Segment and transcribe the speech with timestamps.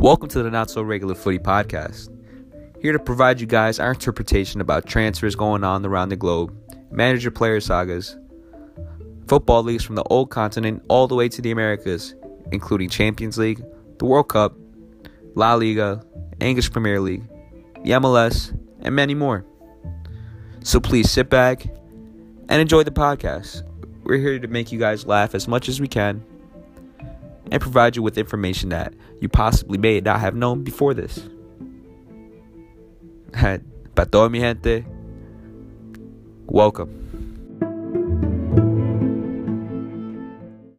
[0.00, 2.08] Welcome to the Not So Regular Footy Podcast.
[2.80, 6.56] Here to provide you guys our interpretation about transfers going on around the globe,
[6.92, 8.16] manager player sagas,
[9.26, 12.14] football leagues from the old continent all the way to the Americas,
[12.52, 13.60] including Champions League,
[13.98, 14.56] the World Cup,
[15.34, 16.00] La Liga,
[16.38, 17.28] English Premier League,
[17.82, 19.44] the MLS, and many more.
[20.62, 21.64] So please sit back
[22.48, 23.64] and enjoy the podcast.
[24.04, 26.24] We're here to make you guys laugh as much as we can
[27.50, 31.28] and provide you with information that you possibly may not have known before this.
[33.94, 34.84] Para todo mi gente,
[36.46, 37.08] welcome.